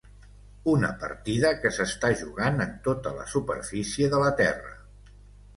[0.71, 4.77] Una partida que s'està jugant en tota la superfície de la terra